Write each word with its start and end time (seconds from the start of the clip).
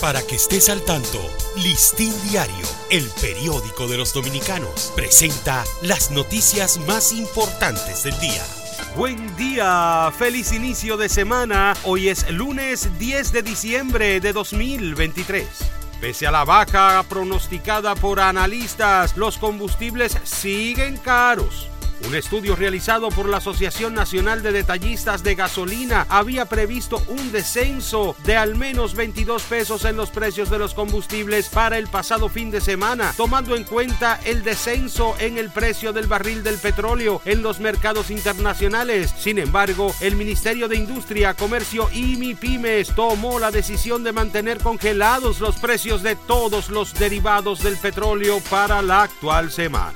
Para 0.00 0.22
que 0.22 0.36
estés 0.36 0.68
al 0.68 0.82
tanto, 0.82 1.18
Listín 1.56 2.12
Diario, 2.30 2.66
el 2.88 3.10
periódico 3.20 3.88
de 3.88 3.96
los 3.96 4.12
dominicanos, 4.12 4.92
presenta 4.94 5.64
las 5.82 6.12
noticias 6.12 6.78
más 6.86 7.12
importantes 7.12 8.04
del 8.04 8.16
día. 8.20 8.44
Buen 8.96 9.34
día, 9.36 10.12
feliz 10.16 10.52
inicio 10.52 10.96
de 10.96 11.08
semana. 11.08 11.74
Hoy 11.82 12.10
es 12.10 12.30
lunes 12.30 12.96
10 13.00 13.32
de 13.32 13.42
diciembre 13.42 14.20
de 14.20 14.32
2023. 14.32 15.46
Pese 16.00 16.28
a 16.28 16.30
la 16.30 16.44
baja 16.44 17.02
pronosticada 17.08 17.96
por 17.96 18.20
analistas, 18.20 19.16
los 19.16 19.36
combustibles 19.36 20.16
siguen 20.22 20.96
caros. 20.98 21.68
Un 22.06 22.14
estudio 22.14 22.54
realizado 22.54 23.08
por 23.10 23.28
la 23.28 23.38
Asociación 23.38 23.92
Nacional 23.92 24.42
de 24.42 24.52
Detallistas 24.52 25.22
de 25.22 25.34
Gasolina 25.34 26.06
había 26.08 26.44
previsto 26.44 27.02
un 27.08 27.32
descenso 27.32 28.16
de 28.24 28.36
al 28.36 28.54
menos 28.54 28.94
22 28.94 29.42
pesos 29.42 29.84
en 29.84 29.96
los 29.96 30.10
precios 30.10 30.48
de 30.48 30.58
los 30.58 30.74
combustibles 30.74 31.48
para 31.48 31.76
el 31.76 31.88
pasado 31.88 32.28
fin 32.28 32.50
de 32.50 32.60
semana, 32.60 33.12
tomando 33.16 33.56
en 33.56 33.64
cuenta 33.64 34.20
el 34.24 34.42
descenso 34.42 35.16
en 35.18 35.38
el 35.38 35.50
precio 35.50 35.92
del 35.92 36.06
barril 36.06 36.42
del 36.42 36.56
petróleo 36.58 37.20
en 37.24 37.42
los 37.42 37.58
mercados 37.58 38.10
internacionales. 38.10 39.12
Sin 39.18 39.38
embargo, 39.38 39.94
el 40.00 40.14
Ministerio 40.14 40.68
de 40.68 40.76
Industria, 40.76 41.34
Comercio 41.34 41.90
y 41.92 42.16
MIPIMES 42.16 42.94
tomó 42.94 43.38
la 43.38 43.50
decisión 43.50 44.04
de 44.04 44.12
mantener 44.12 44.58
congelados 44.58 45.40
los 45.40 45.56
precios 45.56 46.02
de 46.02 46.14
todos 46.14 46.70
los 46.70 46.94
derivados 46.94 47.62
del 47.62 47.76
petróleo 47.76 48.40
para 48.48 48.82
la 48.82 49.02
actual 49.02 49.50
semana. 49.50 49.92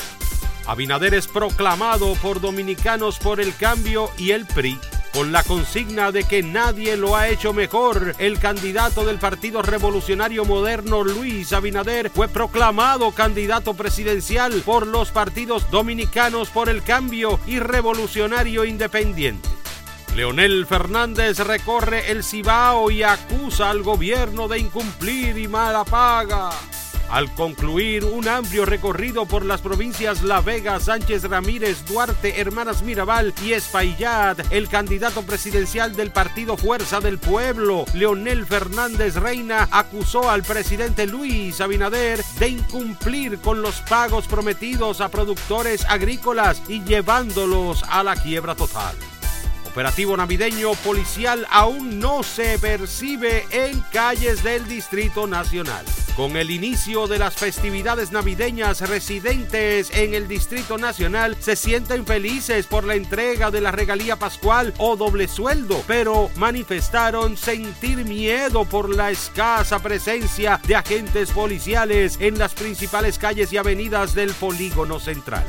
Abinader 0.67 1.15
es 1.15 1.27
proclamado 1.27 2.15
por 2.15 2.41
Dominicanos 2.41 3.19
por 3.19 3.41
el 3.41 3.55
Cambio 3.57 4.11
y 4.17 4.31
el 4.31 4.47
PRI. 4.47 4.79
Con 5.13 5.31
la 5.31 5.43
consigna 5.43 6.11
de 6.11 6.25
que 6.25 6.43
nadie 6.43 6.97
lo 6.97 7.17
ha 7.17 7.29
hecho 7.29 7.53
mejor, 7.53 8.15
el 8.19 8.39
candidato 8.39 9.05
del 9.05 9.19
Partido 9.19 9.61
Revolucionario 9.61 10.47
Moderno, 10.47 11.05
Luis 11.05 11.53
Abinader, 11.53 12.09
fue 12.09 12.29
proclamado 12.29 13.11
candidato 13.11 13.75
presidencial 13.75 14.63
por 14.65 14.87
los 14.87 15.11
partidos 15.11 15.71
Dominicanos 15.71 16.49
por 16.49 16.71
el 16.71 16.83
Cambio 16.83 17.39
y 17.47 17.59
Revolucionario 17.59 18.65
Independiente. 18.65 19.49
Leonel 20.15 20.67
Fernández 20.67 21.39
recorre 21.41 22.11
el 22.11 22.23
Cibao 22.23 22.91
y 22.91 23.03
acusa 23.03 23.69
al 23.69 23.83
gobierno 23.83 24.49
de 24.49 24.61
incumplir 24.61 25.37
y 25.37 25.49
mala 25.49 25.85
paga. 25.85 26.51
Al 27.13 27.31
concluir 27.35 28.07
un 28.07 28.27
amplio 28.27 28.65
recorrido 28.65 29.27
por 29.27 29.45
las 29.45 29.61
provincias 29.61 30.23
La 30.23 30.41
Vega, 30.41 30.81
Sánchez 30.81 31.25
Ramírez, 31.25 31.85
Duarte, 31.85 32.41
Hermanas 32.41 32.83
Mirabal 32.83 33.35
y 33.45 33.53
Espaillat, 33.53 34.51
el 34.51 34.67
candidato 34.67 35.21
presidencial 35.21 35.95
del 35.95 36.11
partido 36.11 36.57
Fuerza 36.57 37.01
del 37.01 37.19
Pueblo, 37.19 37.85
Leonel 37.93 38.47
Fernández 38.47 39.17
Reina, 39.17 39.69
acusó 39.71 40.31
al 40.31 40.43
presidente 40.43 41.07
Luis 41.07 41.61
Abinader 41.61 42.25
de 42.39 42.49
incumplir 42.49 43.41
con 43.41 43.61
los 43.61 43.83
pagos 43.83 44.27
prometidos 44.27 45.03
a 45.03 45.11
productores 45.11 45.85
agrícolas 45.91 46.63
y 46.67 46.83
llevándolos 46.83 47.85
a 47.91 48.03
la 48.03 48.17
quiebra 48.17 48.55
total 48.55 48.97
operativo 49.67 50.15
navideño 50.15 50.73
policial 50.85 51.47
aún 51.51 51.99
no 51.99 52.23
se 52.23 52.59
percibe 52.59 53.47
en 53.51 53.81
calles 53.91 54.43
del 54.43 54.69
Distrito 54.69 55.27
Nacional. 55.27 55.87
Con 56.17 56.37
el 56.37 56.51
inicio 56.51 57.07
de 57.07 57.19
las 57.19 57.37
festividades 57.37 58.13
navideñas, 58.13 58.87
residentes 58.87 59.91
en 59.97 60.13
el 60.13 60.29
Distrito 60.29 60.77
Nacional 60.77 61.39
se 61.41 61.57
sienten 61.57 62.05
felices 62.05 62.67
por 62.67 62.85
la 62.85 62.97
entrega 62.97 63.51
de 63.51 63.63
la 63.63 63.73
regalía 63.73 64.17
pascual 64.17 64.75
o 64.77 64.95
doble 64.97 65.27
sueldo, 65.27 65.83
pero 65.87 66.29
manifestaron 66.37 67.39
sentir 67.39 68.05
miedo 68.05 68.67
por 68.67 68.95
la 68.95 69.11
escasa 69.11 69.79
presencia 69.79 70.61
de 70.67 70.77
agentes 70.77 71.31
policiales 71.31 72.19
en 72.21 72.39
las 72.39 72.53
principales 72.53 73.19
calles 73.19 73.51
y 73.55 73.57
avenidas 73.57 74.15
del 74.15 74.35
polígono 74.35 75.01
central. 75.01 75.47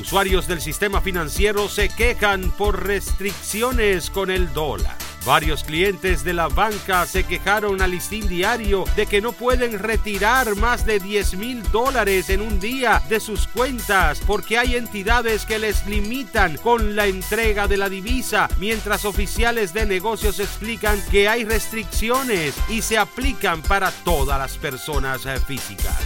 Usuarios 0.00 0.46
del 0.46 0.60
sistema 0.60 1.00
financiero 1.00 1.68
se 1.68 1.88
quejan 1.88 2.52
por 2.52 2.86
restricciones 2.86 4.10
con 4.10 4.30
el 4.30 4.52
dólar. 4.52 5.07
Varios 5.28 5.62
clientes 5.62 6.24
de 6.24 6.32
la 6.32 6.48
banca 6.48 7.04
se 7.04 7.22
quejaron 7.22 7.82
al 7.82 7.90
listín 7.90 8.26
diario 8.28 8.84
de 8.96 9.04
que 9.04 9.20
no 9.20 9.32
pueden 9.32 9.78
retirar 9.78 10.56
más 10.56 10.86
de 10.86 11.00
10 11.00 11.34
mil 11.34 11.62
dólares 11.70 12.30
en 12.30 12.40
un 12.40 12.58
día 12.58 13.02
de 13.10 13.20
sus 13.20 13.46
cuentas 13.46 14.22
porque 14.26 14.56
hay 14.56 14.76
entidades 14.76 15.44
que 15.44 15.58
les 15.58 15.86
limitan 15.86 16.56
con 16.56 16.96
la 16.96 17.08
entrega 17.08 17.68
de 17.68 17.76
la 17.76 17.90
divisa, 17.90 18.48
mientras 18.58 19.04
oficiales 19.04 19.74
de 19.74 19.84
negocios 19.84 20.40
explican 20.40 20.98
que 21.10 21.28
hay 21.28 21.44
restricciones 21.44 22.54
y 22.70 22.80
se 22.80 22.96
aplican 22.96 23.60
para 23.60 23.90
todas 23.90 24.38
las 24.38 24.56
personas 24.56 25.24
físicas. 25.46 25.98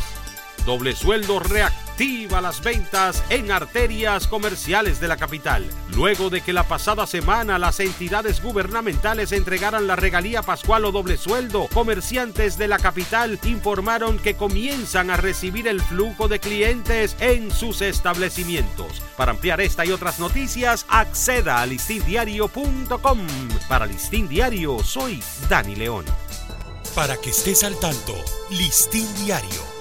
Doble 0.67 0.97
sueldo 0.97 1.39
reactiva 1.93 2.41
las 2.41 2.63
ventas 2.63 3.23
en 3.29 3.51
arterias 3.51 4.27
comerciales 4.27 4.99
de 4.99 5.09
la 5.09 5.17
capital. 5.17 5.69
Luego 5.95 6.31
de 6.31 6.41
que 6.41 6.53
la 6.53 6.65
pasada 6.65 7.07
semana 7.07 7.59
las 7.59 7.81
entidades 7.81 8.43
gubernamentales 8.43 9.33
entregaran 9.33 9.87
la 9.87 9.97
regalía 9.97 10.43
pascual 10.43 10.87
o 10.87 10.93
doble 10.93 11.19
sueldo, 11.19 11.69
comerciantes 11.73 12.57
de 12.57 12.69
la 12.69 12.79
capital 12.79 13.39
informaron 13.45 14.19
que 14.19 14.35
comienzan 14.35 15.11
a 15.11 15.17
recibir 15.17 15.69
el 15.69 15.83
flujo 15.83 16.29
de 16.29 16.41
clientes 16.41 17.15
en 17.21 17.51
sus 17.51 17.83
establecimientos. 17.83 19.03
Para 19.17 19.33
ampliar 19.33 19.61
esta 19.61 19.85
y 19.85 19.93
otras 19.93 20.19
noticias, 20.19 20.87
acceda 20.89 21.61
a 21.61 21.67
listindiario.com. 21.67 23.19
Para 23.69 23.87
Listín 23.87 24.29
Diario, 24.29 24.83
soy 24.83 25.23
Dani 25.49 25.77
León. 25.77 26.07
Para 26.95 27.17
que 27.17 27.31
estés 27.31 27.65
al 27.65 27.79
tanto, 27.81 28.15
Listín 28.51 29.07
Diario, 29.25 29.61